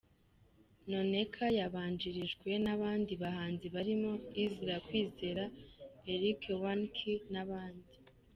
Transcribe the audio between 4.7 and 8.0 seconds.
Kwizera, Eric One Key n’abandi.